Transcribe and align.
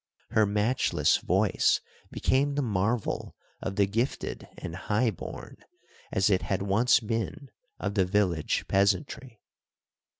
Her 0.31 0.47
matchless 0.47 1.17
voice 1.17 1.79
became 2.09 2.55
the 2.55 2.63
marvel 2.63 3.35
of 3.61 3.75
the 3.75 3.85
gifted 3.85 4.47
and 4.57 4.75
high 4.75 5.11
born, 5.11 5.57
as 6.11 6.31
it 6.31 6.41
had 6.41 6.63
once 6.63 6.99
been 6.99 7.51
of 7.79 7.93
the 7.93 8.05
village 8.05 8.65
peasantry. 8.67 9.39